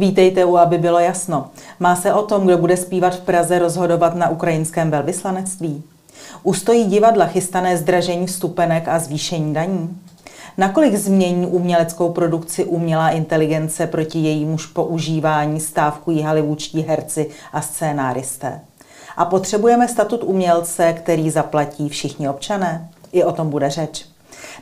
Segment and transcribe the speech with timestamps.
[0.00, 1.50] Vítejte u, aby bylo jasno.
[1.80, 5.82] Má se o tom, kdo bude zpívat v Praze, rozhodovat na ukrajinském velvyslanectví?
[6.42, 10.00] Ustojí divadla chystané zdražení vstupenek a zvýšení daní?
[10.58, 18.60] Nakolik změní uměleckou produkci umělá inteligence proti jejímuž používání stávkují hollywoodští herci a scénáristé?
[19.16, 22.88] A potřebujeme statut umělce, který zaplatí všichni občané?
[23.12, 24.09] I o tom bude řeč.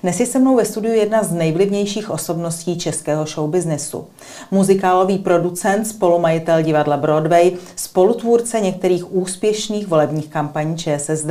[0.03, 4.07] Dnes je se mnou ve studiu jedna z nejvlivnějších osobností českého showbiznesu.
[4.51, 11.31] Muzikálový producent, spolumajitel divadla Broadway, spolutvůrce některých úspěšných volebních kampaní ČSSD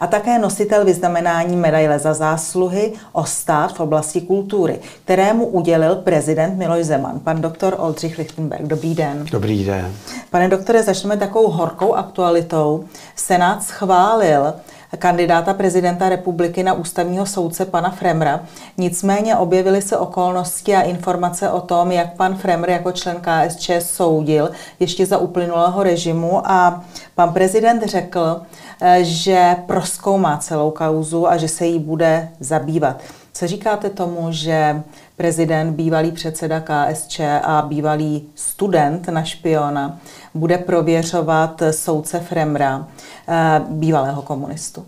[0.00, 6.58] a také nositel vyznamenání medaile za zásluhy o stát v oblasti kultury, kterému udělil prezident
[6.58, 7.18] Miloš Zeman.
[7.18, 9.26] Pan doktor Oldřich Lichtenberg, dobrý den.
[9.32, 9.94] Dobrý den.
[10.30, 12.84] Pane doktore, začneme takovou horkou aktualitou.
[13.16, 14.52] Senát schválil
[14.98, 18.40] kandidáta prezidenta republiky na ústavního soudce pana Fremra.
[18.78, 24.50] Nicméně objevily se okolnosti a informace o tom, jak pan Fremr jako člen KSČ soudil
[24.80, 28.40] ještě za uplynulého režimu a pan prezident řekl,
[28.80, 33.00] eh, že proskoumá celou kauzu a že se jí bude zabývat.
[33.32, 34.82] Co říkáte tomu, že
[35.20, 39.98] prezident, bývalý předseda KSČ a bývalý student na špiona
[40.34, 42.86] bude prověřovat soudce Fremra,
[43.28, 44.84] eh, bývalého komunistu?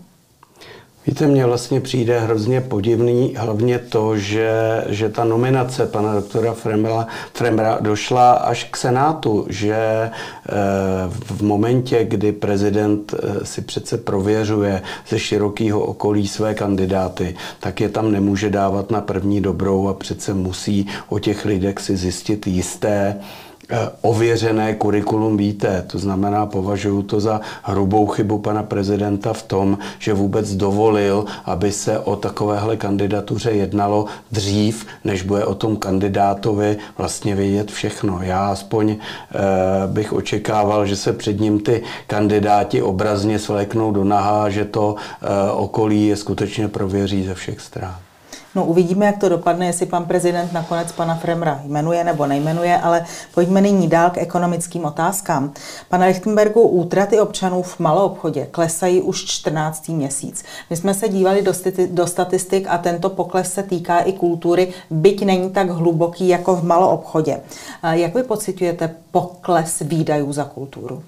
[1.07, 7.07] Víte, mně vlastně přijde hrozně podivný hlavně to, že, že ta nominace pana doktora Fremra,
[7.33, 10.11] Fremra došla až k Senátu, že eh,
[11.09, 17.89] v momentě, kdy prezident eh, si přece prověřuje ze širokého okolí své kandidáty, tak je
[17.89, 23.19] tam nemůže dávat na první dobrou a přece musí o těch lidech si zjistit jisté
[24.01, 25.83] ověřené kurikulum víte.
[25.87, 31.71] To znamená, považuji to za hrubou chybu pana prezidenta v tom, že vůbec dovolil, aby
[31.71, 38.19] se o takovéhle kandidatuře jednalo dřív, než bude o tom kandidátovi vlastně vědět všechno.
[38.21, 38.97] Já aspoň e,
[39.87, 45.51] bych očekával, že se před ním ty kandidáti obrazně svléknou do naha, že to e,
[45.51, 47.95] okolí je skutečně prověří ze všech stran.
[48.55, 53.05] No uvidíme, jak to dopadne, jestli pan prezident nakonec pana Fremra jmenuje nebo nejmenuje, ale
[53.33, 55.53] pojďme nyní dál k ekonomickým otázkám.
[55.89, 59.89] Pane Lichtenbergu, útraty občanů v maloobchodě klesají už 14.
[59.89, 60.43] měsíc.
[60.69, 61.53] My jsme se dívali do,
[61.89, 66.63] do statistik a tento pokles se týká i kultury, byť není tak hluboký jako v
[66.63, 67.39] maloobchodě.
[67.91, 71.03] Jak vy pocitujete pokles výdajů za kulturu?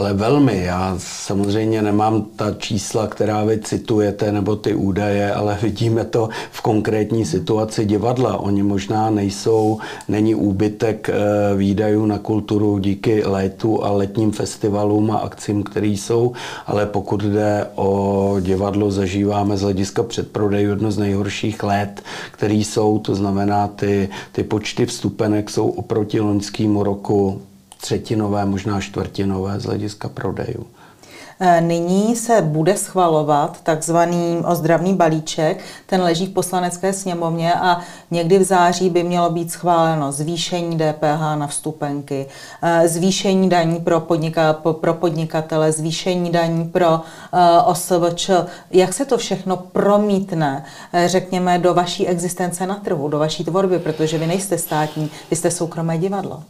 [0.00, 0.64] Ale velmi.
[0.64, 6.60] Já samozřejmě nemám ta čísla, která vy citujete, nebo ty údaje, ale vidíme to v
[6.60, 8.36] konkrétní situaci divadla.
[8.36, 9.78] Oni možná nejsou,
[10.08, 11.14] není úbytek eh,
[11.56, 16.32] výdajů na kulturu díky létu a letním festivalům a akcím, které jsou,
[16.66, 22.98] ale pokud jde o divadlo, zažíváme z hlediska předprodejů jedno z nejhorších let, které jsou,
[22.98, 27.42] to znamená, ty, ty počty vstupenek jsou oproti loňskému roku
[27.80, 30.66] třetinové, možná čtvrtinové z hlediska prodejů.
[31.42, 37.80] E, nyní se bude schvalovat takzvaný ozdravný balíček, ten leží v poslanecké sněmovně a
[38.10, 42.26] někdy v září by mělo být schváleno zvýšení DPH na vstupenky,
[42.62, 47.00] e, zvýšení daní pro, podnika, pro podnikatele, zvýšení daní pro
[47.32, 48.30] e, OSVČ.
[48.70, 50.64] Jak se to všechno promítne,
[51.06, 55.50] řekněme, do vaší existence na trhu, do vaší tvorby, protože vy nejste státní, vy jste
[55.50, 56.42] soukromé divadlo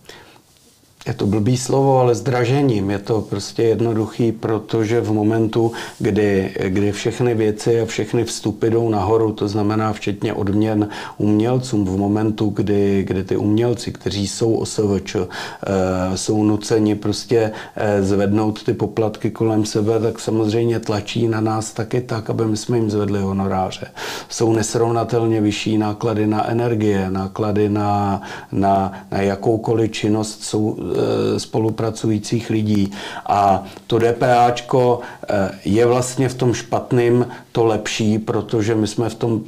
[1.07, 2.91] je to blbý slovo, ale zdražením.
[2.91, 8.89] Je to prostě jednoduchý, protože v momentu, kdy, kdy všechny věci a všechny vstupy jdou
[8.89, 10.89] nahoru, to znamená včetně odměn
[11.19, 18.03] umělcům, v momentu, kdy, kdy ty umělci, kteří jsou OSVČ, eh, jsou nuceni prostě eh,
[18.03, 22.77] zvednout ty poplatky kolem sebe, tak samozřejmě tlačí na nás taky tak, aby my jsme
[22.77, 23.87] jim zvedli honoráře.
[24.29, 28.23] Jsou nesrovnatelně vyšší náklady na energie, náklady na,
[28.53, 30.90] na, na jakoukoliv činnost jsou
[31.39, 32.93] spolupracujících lidí.
[33.27, 39.15] A to DPAčko eh, je vlastně v tom špatným to lepší, protože my jsme v
[39.15, 39.41] tom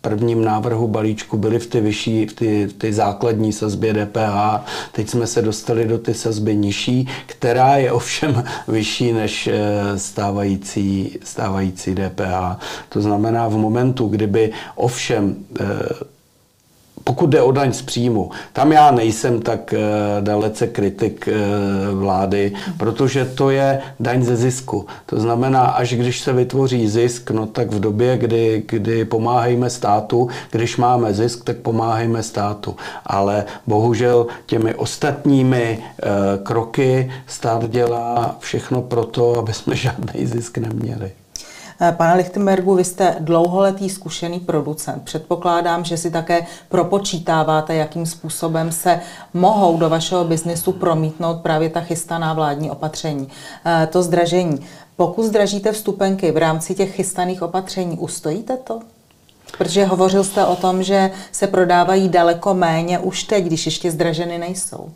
[0.00, 4.64] prvním návrhu balíčku byli v ty vyšší, v ty, v ty základní sazbě DPH.
[4.92, 11.18] Teď jsme se dostali do ty sazby nižší, která je ovšem vyšší než eh, stávající,
[11.24, 12.60] stávající DPH.
[12.88, 15.36] To znamená v momentu, kdyby ovšem
[17.08, 22.52] pokud jde o daň z příjmu, tam já nejsem tak uh, dalece kritik uh, vlády,
[22.76, 24.86] protože to je daň ze zisku.
[25.06, 30.28] To znamená, až když se vytvoří zisk, no tak v době, kdy, kdy pomáhejme státu,
[30.50, 32.76] když máme zisk, tak pomáhejme státu.
[33.06, 40.58] Ale bohužel těmi ostatními uh, kroky stát dělá všechno pro to, aby jsme žádný zisk
[40.58, 41.10] neměli.
[41.96, 45.02] Pane Lichtenbergu, vy jste dlouholetý zkušený producent.
[45.02, 49.00] Předpokládám, že si také propočítáváte, jakým způsobem se
[49.34, 53.28] mohou do vašeho biznesu promítnout právě ta chystaná vládní opatření.
[53.90, 54.66] To zdražení.
[54.96, 58.80] Pokud zdražíte vstupenky v rámci těch chystaných opatření, ustojíte to?
[59.58, 64.38] Protože hovořil jste o tom, že se prodávají daleko méně už teď, když ještě zdraženy
[64.38, 64.90] nejsou.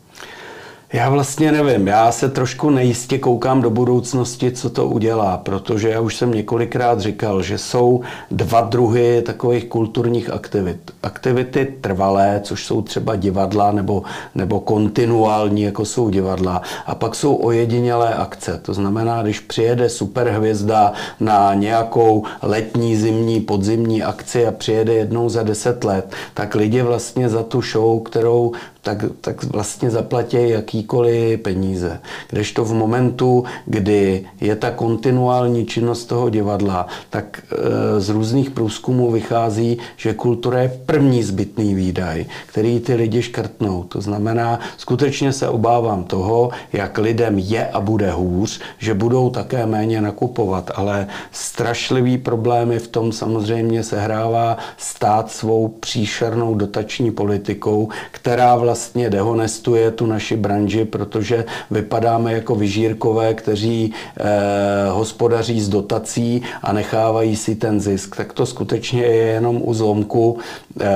[0.94, 6.00] Já vlastně nevím, já se trošku nejistě koukám do budoucnosti, co to udělá, protože já
[6.00, 8.00] už jsem několikrát říkal, že jsou
[8.30, 10.90] dva druhy takových kulturních aktivit.
[11.02, 14.02] Aktivity trvalé, což jsou třeba divadla nebo,
[14.34, 18.60] nebo kontinuální, jako jsou divadla, a pak jsou ojedinělé akce.
[18.62, 25.42] To znamená, když přijede superhvězda na nějakou letní, zimní, podzimní akci a přijede jednou za
[25.42, 32.00] deset let, tak lidi vlastně za tu show, kterou tak, tak vlastně zaplatí jakýkoliv peníze.
[32.28, 39.10] Kdežto v momentu, kdy je ta kontinuální činnost toho divadla, tak e, z různých průzkumů
[39.10, 43.84] vychází, že kultura je první zbytný výdaj, který ty lidi škrtnou.
[43.84, 49.66] To znamená, skutečně se obávám toho, jak lidem je a bude hůř, že budou také
[49.66, 58.56] méně nakupovat, ale strašlivý problémy v tom samozřejmě sehrává stát svou příšernou dotační politikou, která
[58.56, 66.42] vlastně vlastně dehonestuje tu naši branži, protože vypadáme jako vyžírkové, kteří eh, hospodaří z dotací
[66.62, 68.16] a nechávají si ten zisk.
[68.16, 70.38] Tak to skutečně je jenom u zlomku
[70.80, 70.86] eh,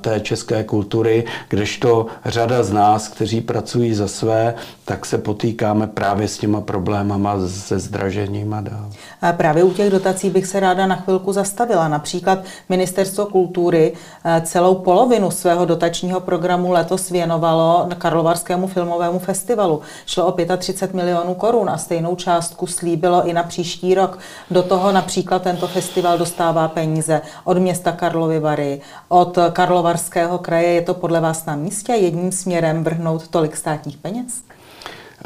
[0.00, 6.28] té české kultury, kdežto řada z nás, kteří pracují za své, tak se potýkáme právě
[6.28, 8.90] s těma problémama se zdražením a dál.
[9.22, 11.88] A právě u těch dotací bych se ráda na chvilku zastavila.
[11.88, 12.38] Například
[12.68, 19.80] Ministerstvo kultury eh, celou polovinu svého dotačního programu programu letos věnovalo Karlovarskému filmovému festivalu.
[20.06, 24.18] Šlo o 35 milionů korun a stejnou částku slíbilo i na příští rok.
[24.50, 30.68] Do toho například tento festival dostává peníze od města Karlovy Vary, od Karlovarského kraje.
[30.68, 34.49] Je to podle vás na místě jedním směrem vrhnout tolik státních peněz?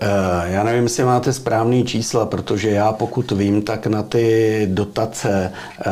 [0.03, 5.53] Eh, já nevím, jestli máte správný čísla, protože já pokud vím, tak na ty dotace
[5.87, 5.91] eh,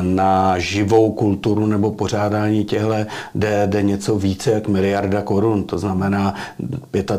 [0.00, 2.94] na živou kulturu nebo pořádání těchto
[3.34, 5.64] jde, jde něco více jak miliarda korun.
[5.64, 6.34] To znamená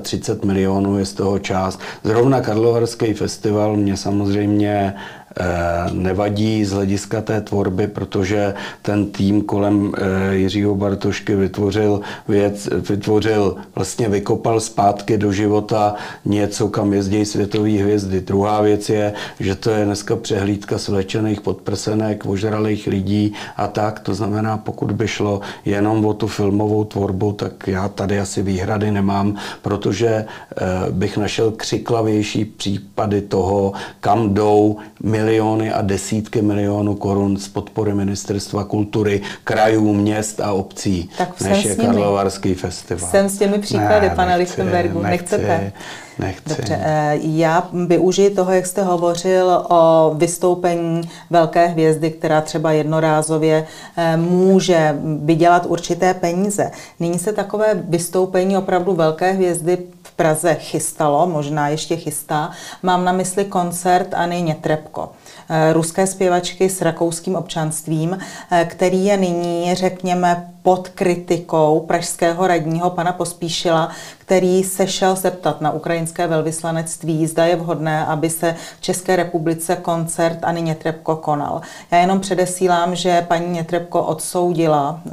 [0.02, 1.80] 35 milionů je z toho část.
[2.04, 4.94] Zrovna Karlovarský festival mě samozřejmě
[5.92, 13.56] nevadí z hlediska té tvorby, protože ten tým kolem eh, Jiřího Bartošky vytvořil věc, vytvořil,
[13.76, 15.96] vlastně vykopal zpátky do života
[16.26, 18.22] něco, kam jezdí světové hvězdy.
[18.22, 24.00] Druhá věc je, že to je dneska přehlídka svlečených podprsenek, ožralých lidí a tak.
[24.00, 28.92] To znamená, pokud by šlo jenom o tu filmovou tvorbu, tak já tady asi výhrady
[28.92, 36.96] nemám, protože eh, bych našel křiklavější případy toho, kam jdou mil miliony a desítky milionů
[36.96, 43.12] korun z podpory Ministerstva kultury, krajů, měst a obcí, tak než je Karlovarský festival.
[43.12, 45.72] Jsem s těmi příklady, ne, pane Lichtenbergu, nechcete?
[46.20, 46.50] Nechci.
[46.50, 53.68] Dobře, eh, já využiji toho, jak jste hovořil o vystoupení velké hvězdy, která třeba jednorázově
[53.98, 56.72] eh, může vydělat určité peníze.
[57.00, 59.78] Nyní se takové vystoupení opravdu velké hvězdy
[60.16, 62.52] Praze chystalo, možná ještě chystá.
[62.84, 65.10] Mám na mysli koncertAny Nětrebko,
[65.50, 68.18] eh, ruské zpěvačky s rakouským občanstvím,
[68.52, 75.62] eh, který je nyní, řekněme, pod kritikou pražského radního pana Pospíšila, který se šel zeptat
[75.62, 81.62] na ukrajinské velvyslanectví, zda je vhodné, aby se v České republice koncert Ani Nětrebko konal.
[81.92, 85.12] Já jenom předesílám, že paní Nětrebko odsoudila uh,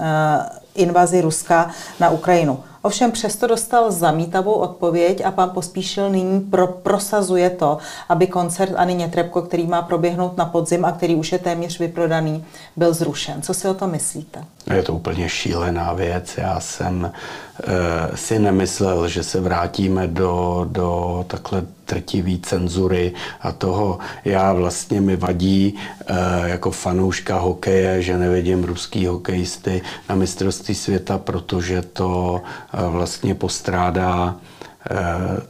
[0.74, 2.58] invazi Ruska na Ukrajinu.
[2.82, 8.94] Ovšem přesto dostal zamítavou odpověď a pan Pospíšil nyní pro, prosazuje to, aby koncert Ani
[8.94, 12.44] Nětrebko, který má proběhnout na podzim a který už je téměř vyprodaný,
[12.76, 13.42] byl zrušen.
[13.42, 14.44] Co si o to myslíte?
[14.74, 16.34] Je to úplně šílená věc.
[16.36, 23.98] Já jsem e, si nemyslel, že se vrátíme do, do takhle trtivý cenzury a toho.
[24.24, 25.74] Já vlastně mi vadí
[26.06, 33.34] e, jako fanouška hokeje, že nevidím ruský hokejisty na mistrovství světa, protože to e, vlastně
[33.34, 34.61] postrádá Eh,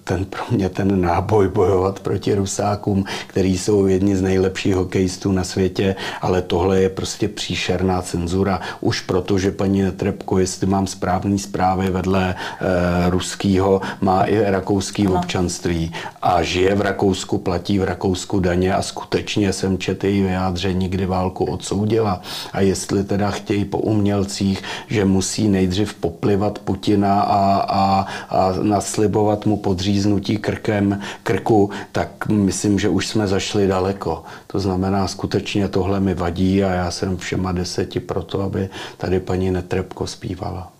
[0.04, 5.44] ten pro mě ten náboj bojovat proti Rusákům, který jsou jedni z nejlepších hokejistů na
[5.44, 8.60] světě, ale tohle je prostě příšerná cenzura.
[8.80, 15.06] Už proto, že paní Netrebko, jestli mám správný zprávy vedle e, ruského, má i rakouský
[15.06, 15.14] ano.
[15.14, 20.88] občanství a žije v Rakousku, platí v Rakousku daně a skutečně jsem četl její vyjádření,
[20.88, 22.20] kdy válku odsoudila.
[22.52, 29.21] A jestli teda chtějí po umělcích, že musí nejdřív poplivat Putina a, a, a naslibovat
[29.22, 34.24] navrhovat mu podříznutí krkem, krku, tak myslím, že už jsme zašli daleko.
[34.46, 39.50] To znamená, skutečně tohle mi vadí a já jsem všema deseti proto, aby tady paní
[39.50, 40.72] Netrebko zpívala.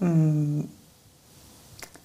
[0.00, 0.68] Hmm.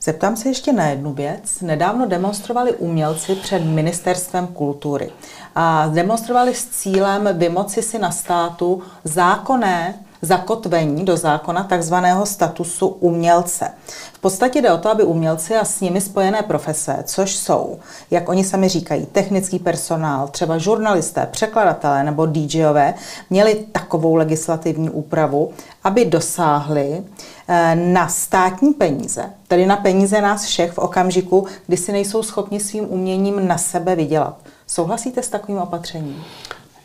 [0.01, 1.61] Zeptám se ještě na jednu věc.
[1.61, 5.09] Nedávno demonstrovali umělci před ministerstvem kultury
[5.55, 13.71] a demonstrovali s cílem vymoci si na státu zákonné zakotvení do zákona takzvaného statusu umělce.
[14.13, 17.79] V podstatě jde o to, aby umělci a s nimi spojené profese, což jsou,
[18.11, 22.93] jak oni sami říkají, technický personál, třeba žurnalisté, překladatelé nebo DJové,
[23.29, 25.51] měli takovou legislativní úpravu,
[25.83, 27.03] aby dosáhli
[27.47, 32.59] eh, na státní peníze, tedy na peníze nás všech v okamžiku, kdy si nejsou schopni
[32.59, 34.37] svým uměním na sebe vydělat.
[34.67, 36.23] Souhlasíte s takovým opatřením?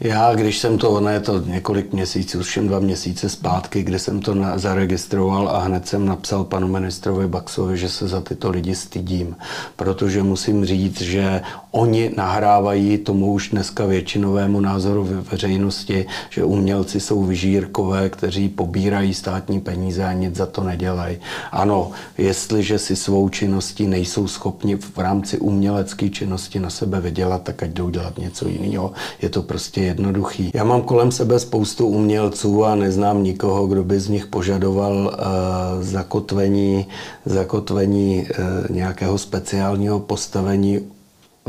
[0.04, 4.34] Já, když jsem to, je to několik měsíců, už dva měsíce zpátky, kdy jsem to
[4.34, 9.36] na, zaregistroval a hned jsem napsal panu ministrovi Baxovi, že se za tyto lidi stydím,
[9.76, 11.40] protože musím říct, že
[11.70, 19.14] oni nahrávají tomu už dneska většinovému názoru ve veřejnosti, že umělci jsou vyžírkové, kteří pobírají
[19.14, 21.16] státní peníze a nic za to nedělají.
[21.52, 27.62] Ano, jestliže si svou činností nejsou schopni v rámci umělecké činnosti na sebe vydělat, tak
[27.62, 28.92] ať jdou dělat něco jiného.
[29.22, 30.50] Je to prostě jednoduchý.
[30.54, 35.82] Já mám kolem sebe spoustu umělců a neznám nikoho, kdo by z nich požadoval uh,
[35.82, 36.86] zakotvení,
[37.26, 40.80] zakotvení uh, nějakého speciálního postavení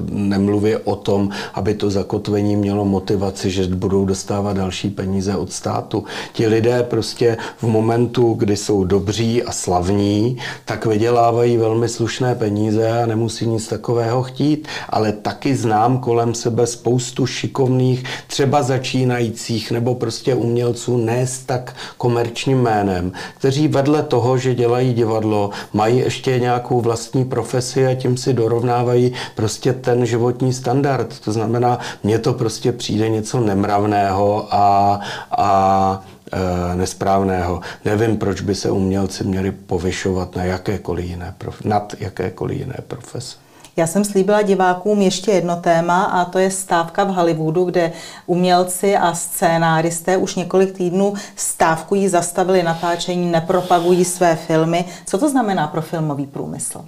[0.09, 6.03] nemluvě o tom, aby to zakotvení mělo motivaci, že budou dostávat další peníze od státu.
[6.33, 13.01] Ti lidé prostě v momentu, kdy jsou dobří a slavní, tak vydělávají velmi slušné peníze
[13.01, 14.67] a nemusí nic takového chtít.
[14.89, 21.75] Ale taky znám kolem sebe spoustu šikovných, třeba začínajících nebo prostě umělců ne s tak
[21.97, 28.17] komerčním jménem, kteří vedle toho, že dělají divadlo, mají ještě nějakou vlastní profesi a tím
[28.17, 31.19] si dorovnávají prostě ten životní standard.
[31.19, 34.99] To znamená, mně to prostě přijde něco nemravného a,
[35.31, 37.61] a e, nesprávného.
[37.85, 43.43] Nevím, proč by se umělci měli povyšovat na jakékoliv jiné, nad jakékoliv jiné profese.
[43.77, 47.91] Já jsem slíbila divákům ještě jedno téma a to je stávka v Hollywoodu, kde
[48.25, 54.85] umělci a scénáristé už několik týdnů stávkují, zastavili natáčení, nepropagují své filmy.
[55.05, 56.85] Co to znamená pro filmový průmysl?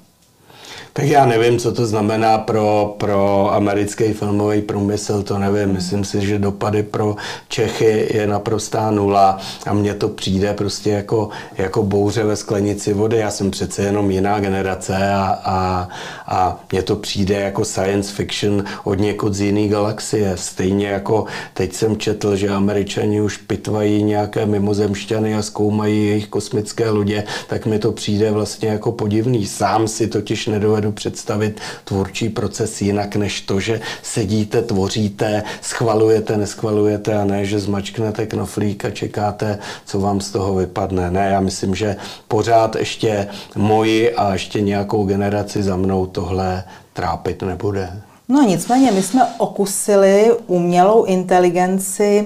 [0.98, 5.74] Tak já nevím, co to znamená pro, pro americký filmový průmysl, to nevím.
[5.74, 7.16] Myslím si, že dopady pro
[7.48, 13.18] Čechy je naprostá nula a mně to přijde prostě jako, jako bouře ve sklenici vody.
[13.18, 15.90] Já jsem přece jenom jiná generace a, a,
[16.28, 20.38] a mně to přijde jako science fiction od někud z jiné galaxie.
[20.38, 26.90] Stejně jako teď jsem četl, že američani už pitvají nějaké mimozemšťany a zkoumají jejich kosmické
[26.90, 29.46] lodě, tak mi to přijde vlastně jako podivný.
[29.46, 36.38] Sám si totiž nedovedu nedovedu představit tvůrčí proces jinak, než to, že sedíte, tvoříte, schvalujete,
[36.38, 41.12] neschvalujete a ne, že zmačknete knoflík a čekáte, co vám z toho vypadne.
[41.12, 41.96] Ne, já myslím, že
[42.28, 46.64] pořád ještě moji a ještě nějakou generaci za mnou tohle
[46.94, 48.02] trápit nebude.
[48.30, 52.26] No nicméně, my jsme okusili umělou inteligenci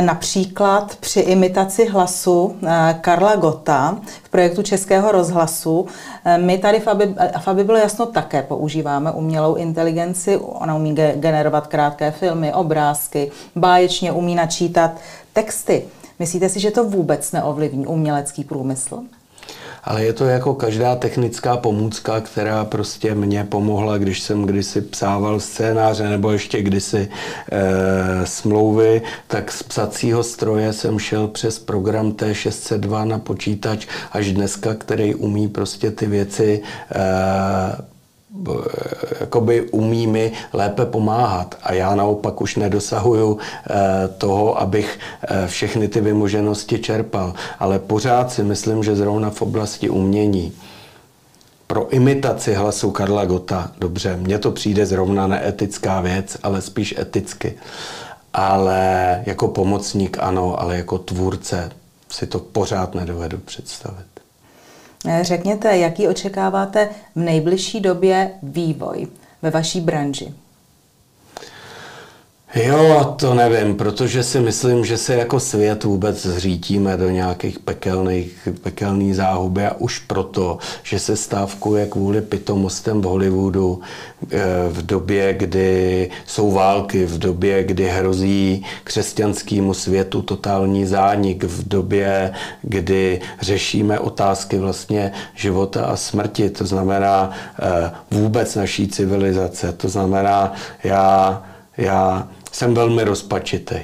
[0.00, 5.86] například při imitaci hlasu eh, Karla Gota v projektu Českého rozhlasu.
[6.24, 10.36] Eh, my tady v aby, v aby bylo jasno také používáme umělou inteligenci.
[10.36, 14.90] Ona umí generovat krátké filmy, obrázky, báječně umí načítat
[15.32, 15.84] texty.
[16.18, 19.02] Myslíte si, že to vůbec neovlivní umělecký průmysl?
[19.84, 25.40] Ale je to jako každá technická pomůcka, která prostě mě pomohla, když jsem kdysi psával
[25.40, 27.08] scénáře nebo ještě kdysi
[27.52, 34.74] e, smlouvy, tak z psacího stroje jsem šel přes program T602 na počítač až dneska,
[34.74, 36.62] který umí prostě ty věci
[36.94, 37.89] e,
[39.20, 41.54] jakoby umí mi lépe pomáhat.
[41.62, 47.34] A já naopak už nedosahuju eh, toho, abych eh, všechny ty vymoženosti čerpal.
[47.58, 50.52] Ale pořád si myslím, že zrovna v oblasti umění
[51.66, 57.54] pro imitaci hlasu Karla Gota, dobře, mně to přijde zrovna neetická věc, ale spíš eticky.
[58.34, 61.70] Ale jako pomocník ano, ale jako tvůrce
[62.08, 64.09] si to pořád nedovedu představit.
[65.06, 69.08] Eh, řekněte, jaký očekáváte v nejbližší době vývoj
[69.42, 70.34] ve vaší branži?
[72.54, 78.48] Jo, to nevím, protože si myslím, že se jako svět vůbec zřítíme do nějakých pekelných,
[78.62, 83.80] pekelný záhuby a už proto, že se stávkuje kvůli pitomostem v Hollywoodu
[84.30, 84.38] eh,
[84.68, 92.32] v době, kdy jsou války, v době, kdy hrozí křesťanskému světu totální zánik, v době,
[92.62, 97.30] kdy řešíme otázky vlastně života a smrti, to znamená
[97.62, 100.52] eh, vůbec naší civilizace, to znamená
[100.84, 101.42] já,
[101.76, 103.76] já jsem velmi rozpačitý.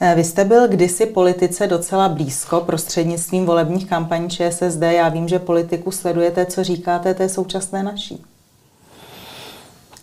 [0.00, 4.82] Eh, vy jste byl kdysi politice docela blízko prostřednictvím volebních kampaní ČSSD.
[4.82, 8.24] Já vím, že politiku sledujete, co říkáte té současné naší.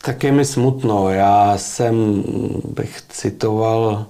[0.05, 1.09] Tak je mi smutno.
[1.09, 2.23] Já jsem,
[2.75, 4.05] bych citoval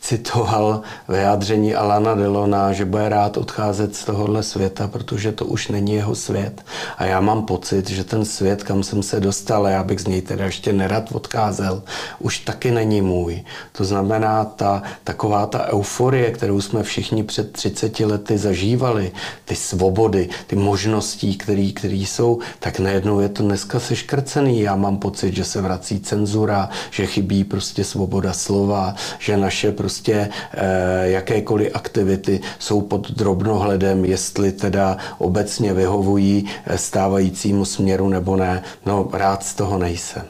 [0.00, 5.94] citoval vyjádření Alana Delona, že bude rád odcházet z tohohle světa, protože to už není
[5.94, 6.64] jeho svět.
[6.98, 10.22] A já mám pocit, že ten svět, kam jsem se dostal, já bych z něj
[10.22, 11.82] teda ještě nerad odcházel,
[12.18, 13.44] už taky není můj.
[13.72, 19.12] To znamená, ta, taková ta euforie, kterou jsme všichni před 30 lety zažívali,
[19.44, 24.60] ty svobody, ty možnosti, které jsou, tak najednou je to dneska seškrcený.
[24.60, 29.87] Já mám pocit, že se vrací cenzura, že chybí prostě svoboda slova, že naše prostě
[29.88, 38.36] prostě eh, jakékoliv aktivity jsou pod drobnohledem, jestli teda obecně vyhovují eh, stávajícímu směru nebo
[38.36, 38.62] ne.
[38.86, 40.22] No, rád z toho nejsem.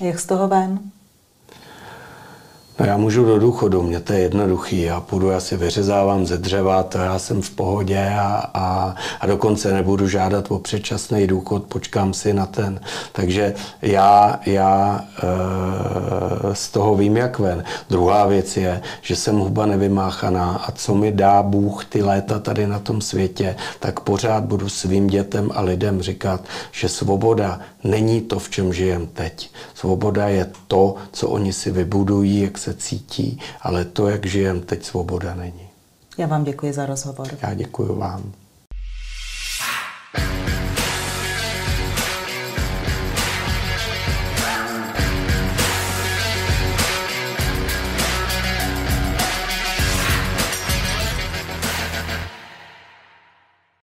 [0.00, 0.78] Jak z toho ven?
[2.80, 4.82] No já můžu do důchodu, mě to je jednoduchý.
[4.82, 9.26] Já půjdu, já si vyřezávám ze dřeva, to já jsem v pohodě a, a, a
[9.26, 12.80] dokonce nebudu žádat o předčasný důchod, počkám si na ten.
[13.12, 17.64] Takže já, já e, z toho vím jak ven.
[17.90, 22.66] Druhá věc je, že jsem huba nevymáchaná a co mi dá Bůh ty léta tady
[22.66, 28.38] na tom světě, tak pořád budu svým dětem a lidem říkat, že svoboda není to,
[28.38, 29.50] v čem žijem teď.
[29.74, 34.60] Svoboda je to, co oni si vybudují, jak se se cítí, ale to, jak žijem,
[34.60, 35.68] teď, svoboda není.
[36.18, 37.28] Já vám děkuji za rozhovor.
[37.42, 38.32] Já děkuji vám.